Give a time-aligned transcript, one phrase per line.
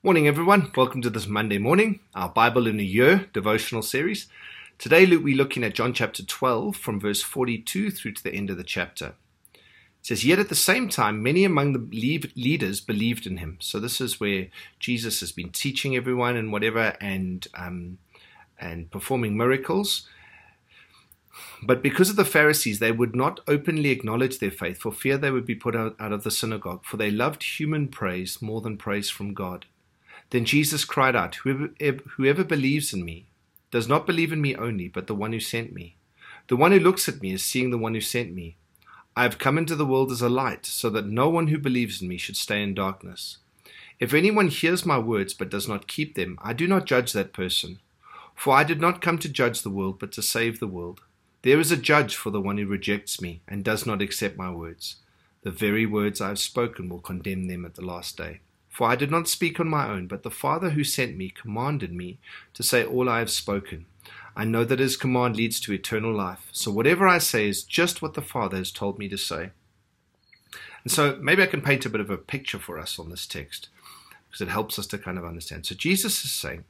[0.00, 0.70] Morning, everyone.
[0.76, 4.28] Welcome to this Monday morning, our Bible in a Year devotional series.
[4.78, 8.56] Today, we're looking at John chapter 12 from verse 42 through to the end of
[8.56, 9.14] the chapter.
[9.54, 9.60] It
[10.02, 13.58] says, Yet at the same time, many among the leaders believed in him.
[13.60, 14.46] So, this is where
[14.78, 17.98] Jesus has been teaching everyone and whatever and, um,
[18.56, 20.06] and performing miracles.
[21.60, 25.32] But because of the Pharisees, they would not openly acknowledge their faith for fear they
[25.32, 28.76] would be put out, out of the synagogue, for they loved human praise more than
[28.76, 29.66] praise from God.
[30.30, 31.70] Then Jesus cried out, whoever,
[32.16, 33.26] whoever believes in me
[33.70, 35.96] does not believe in me only, but the one who sent me.
[36.48, 38.56] The one who looks at me is seeing the one who sent me.
[39.16, 42.00] I have come into the world as a light, so that no one who believes
[42.00, 43.38] in me should stay in darkness.
[43.98, 47.32] If anyone hears my words but does not keep them, I do not judge that
[47.32, 47.80] person.
[48.34, 51.00] For I did not come to judge the world, but to save the world.
[51.42, 54.50] There is a judge for the one who rejects me and does not accept my
[54.50, 54.96] words.
[55.42, 58.40] The very words I have spoken will condemn them at the last day.
[58.78, 61.92] For I did not speak on my own, but the Father who sent me commanded
[61.92, 62.20] me
[62.54, 63.86] to say all I have spoken.
[64.36, 66.46] I know that his command leads to eternal life.
[66.52, 69.50] So whatever I say is just what the Father has told me to say.
[70.84, 73.26] And so maybe I can paint a bit of a picture for us on this
[73.26, 73.68] text
[74.28, 75.66] because it helps us to kind of understand.
[75.66, 76.62] So Jesus is saying,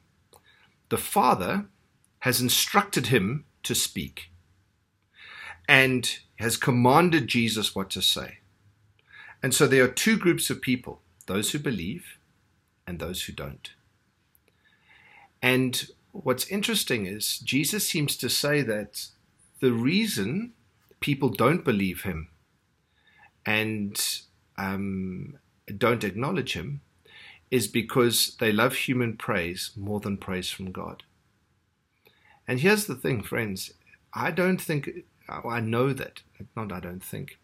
[0.89, 1.65] the Father
[2.21, 4.31] has instructed him to speak
[5.67, 8.39] and has commanded Jesus what to say.
[9.43, 12.17] And so there are two groups of people those who believe
[12.87, 13.73] and those who don't.
[15.43, 19.05] And what's interesting is Jesus seems to say that
[19.59, 20.53] the reason
[20.99, 22.29] people don't believe him
[23.45, 24.21] and
[24.57, 25.37] um,
[25.77, 26.81] don't acknowledge him
[27.51, 31.03] is because they love human praise more than praise from God.
[32.47, 33.71] And here's the thing, friends.
[34.13, 34.89] I don't think,
[35.29, 36.23] I know that,
[36.55, 37.37] not I don't think.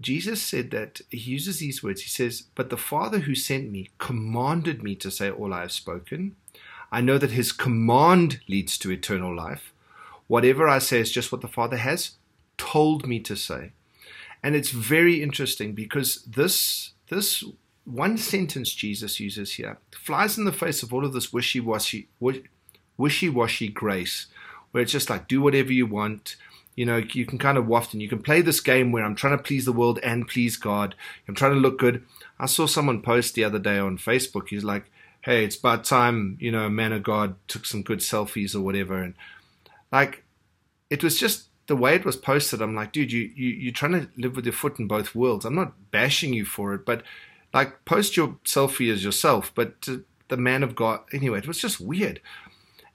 [0.00, 2.02] Jesus said that he uses these words.
[2.02, 5.72] He says, But the Father who sent me commanded me to say all I have
[5.72, 6.36] spoken.
[6.92, 9.72] I know that his command leads to eternal life.
[10.26, 12.12] Whatever I say is just what the Father has
[12.58, 13.72] told me to say.
[14.42, 17.44] And it's very interesting because this, this
[17.84, 22.08] one sentence Jesus uses here flies in the face of all of this wishy washy,
[22.96, 24.26] wishy washy grace,
[24.70, 26.36] where it's just like, do whatever you want
[26.76, 29.16] you know, you can kind of waft and you can play this game where I'm
[29.16, 30.94] trying to please the world and please God.
[31.26, 32.04] I'm trying to look good.
[32.38, 34.48] I saw someone post the other day on Facebook.
[34.48, 34.90] He's like,
[35.22, 38.60] hey, it's about time, you know, a man of God took some good selfies or
[38.60, 39.02] whatever.
[39.02, 39.14] And
[39.90, 40.22] like,
[40.90, 42.60] it was just the way it was posted.
[42.60, 45.44] I'm like, dude, you, you, you're trying to live with your foot in both worlds.
[45.44, 47.02] I'm not bashing you for it, but
[47.52, 49.88] like, post your selfie as yourself, but
[50.28, 51.00] the man of God.
[51.12, 52.20] Anyway, it was just weird.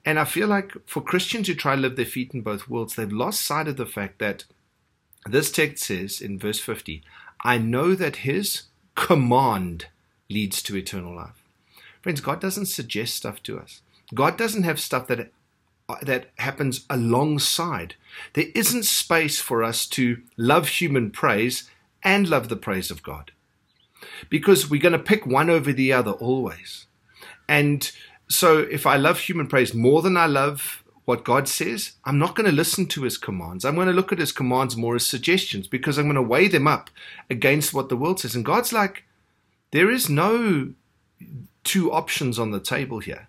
[0.06, 2.96] And I feel like for Christians who try to live their feet in both worlds,
[2.96, 4.46] they've lost sight of the fact that
[5.26, 7.04] this text says in verse 50,
[7.44, 8.64] I know that his
[8.96, 9.88] command
[10.30, 11.44] leads to eternal life.
[12.02, 13.82] Friends, God doesn't suggest stuff to us.
[14.14, 15.32] God doesn't have stuff that
[15.90, 17.96] uh, that happens alongside.
[18.34, 21.70] There isn't space for us to love human praise
[22.04, 23.32] and love the praise of God.
[24.30, 26.88] Because we're going to pick one over the other always.
[27.48, 27.92] And
[28.32, 32.36] so if I love human praise more than I love what God says, I'm not
[32.36, 33.66] going to listen to his commands.
[33.66, 36.48] I'm going to look at his commands more as suggestions because I'm going to weigh
[36.48, 36.90] them up
[37.30, 38.36] against what the world says.
[38.36, 39.04] And God's like,
[39.72, 40.74] there is no
[41.64, 43.28] two options on the table here.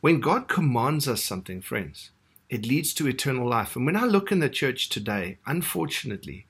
[0.00, 2.10] When God commands us something, friends,
[2.48, 3.76] it leads to eternal life.
[3.76, 6.46] And when I look in the church today, unfortunately,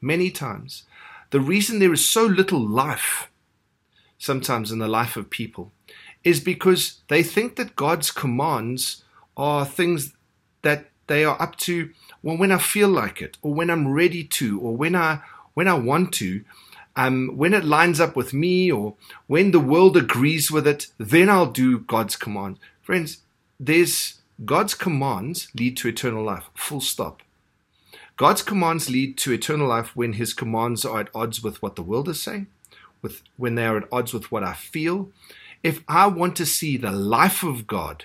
[0.00, 0.84] many times,
[1.30, 3.30] the reason there is so little life
[4.18, 5.72] sometimes in the life of people
[6.24, 9.04] is because they think that God's commands
[9.36, 10.12] are things
[10.62, 11.90] that they are up to
[12.22, 15.20] well when I feel like it or when I'm ready to or when I
[15.52, 16.44] when I want to
[16.96, 18.94] um, when it lines up with me or
[19.26, 23.18] when the world agrees with it then I'll do God's command friends
[23.60, 26.50] there's God's commands lead to eternal life.
[26.54, 27.22] Full stop.
[28.16, 31.82] God's commands lead to eternal life when his commands are at odds with what the
[31.82, 32.48] world is saying
[33.02, 35.10] with when they are at odds with what I feel
[35.64, 38.04] if I want to see the life of God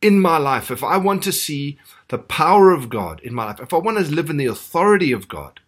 [0.00, 1.76] in my life, if I want to see
[2.08, 5.10] the power of God in my life, if I want to live in the authority
[5.10, 5.60] of God,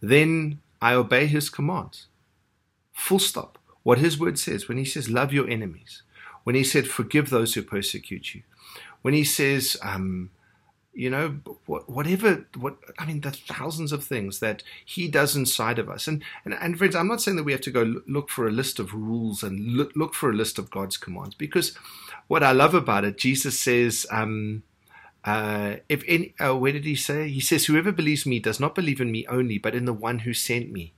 [0.00, 2.06] then I obey his commands.
[2.92, 3.58] Full stop.
[3.82, 6.02] What his word says, when he says, love your enemies,
[6.44, 8.42] when he said, forgive those who persecute you,
[9.02, 10.30] when he says, um,
[10.96, 11.28] you know
[11.66, 16.24] whatever what i mean the thousands of things that he does inside of us and
[16.44, 18.78] and, and friends i'm not saying that we have to go look for a list
[18.78, 21.76] of rules and look, look for a list of god's commands because
[22.28, 24.62] what i love about it jesus says um,
[25.22, 27.28] uh, if any, uh, where did he say?
[27.28, 30.20] He says, "Whoever believes me does not believe in me only, but in the one
[30.20, 30.94] who sent me."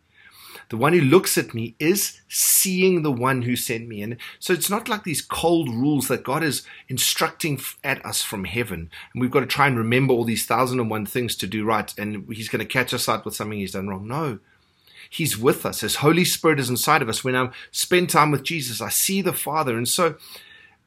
[0.68, 4.02] The one who looks at me is seeing the one who sent me.
[4.02, 8.44] And so it's not like these cold rules that God is instructing at us from
[8.44, 8.90] heaven.
[9.12, 11.64] And we've got to try and remember all these thousand and one things to do
[11.64, 11.92] right.
[11.98, 14.06] And He's going to catch us out with something He's done wrong.
[14.06, 14.40] No.
[15.08, 15.80] He's with us.
[15.80, 17.24] His Holy Spirit is inside of us.
[17.24, 19.76] When I spend time with Jesus, I see the Father.
[19.76, 20.16] And so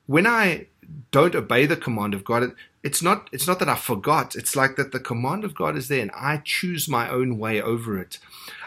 [0.06, 0.68] when I
[1.10, 4.36] don't obey the command of God, it's not it's not that I forgot.
[4.36, 7.62] It's like that the command of God is there and I choose my own way
[7.62, 8.19] over it.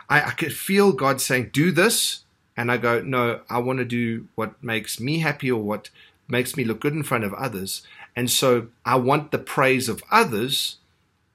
[0.08, 2.20] I, I could feel God saying, do this.
[2.56, 5.90] And I go, no, I want to do what makes me happy or what
[6.28, 7.82] makes me look good in front of others.
[8.14, 10.76] And so I want the praise of others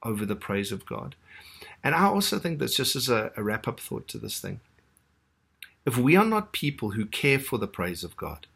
[0.02, 1.16] over the praise of God.
[1.84, 4.62] And I also think that's just as a, a wrap up thought to this thing.
[5.86, 8.48] If we are not people who care for the praise of God,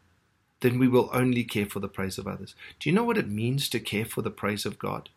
[0.60, 2.54] then we will only care for the praise of others.
[2.78, 5.10] Do you know what it means to care for the praise of God?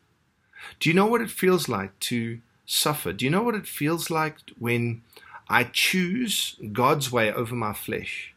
[0.80, 3.12] Do you know what it feels like to suffer?
[3.12, 5.02] Do you know what it feels like when
[5.50, 8.36] I choose God's way over my flesh?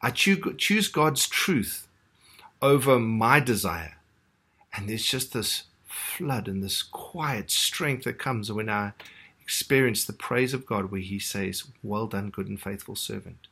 [0.00, 1.86] I choose God's truth
[2.62, 3.96] over my desire.
[4.72, 8.92] And there's just this flood and this quiet strength that comes when I
[9.42, 13.46] experience the praise of God, where He says, Well done, good and faithful servant.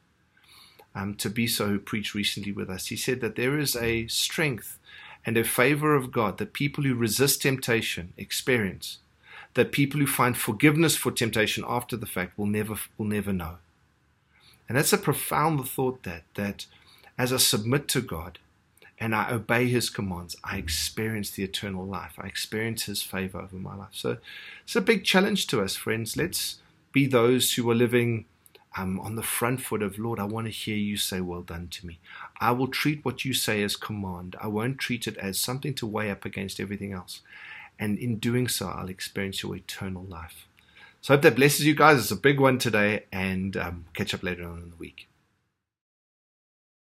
[0.94, 4.78] Um, Tabiso, who preached recently with us, he said that there is a strength
[5.24, 8.98] and a favor of God that people who resist temptation experience,
[9.54, 13.56] that people who find forgiveness for temptation after the fact will never will never know.
[14.68, 16.66] And that's a profound thought that that
[17.18, 18.38] as I submit to God,
[19.02, 22.12] and I obey his commands, I experience the eternal life.
[22.18, 23.90] I experience his favor over my life.
[23.92, 24.18] So
[24.62, 26.16] it's a big challenge to us, friends.
[26.16, 26.58] Let's
[26.92, 28.26] be those who are living
[28.76, 31.68] um, on the front foot of, Lord, I want to hear you say, Well done
[31.72, 31.98] to me.
[32.40, 34.36] I will treat what you say as command.
[34.40, 37.22] I won't treat it as something to weigh up against everything else.
[37.82, 40.46] And in doing so, I'll experience your eternal life.
[41.00, 41.98] So I hope that blesses you guys.
[41.98, 45.08] It's a big one today, and um, catch up later on in the week.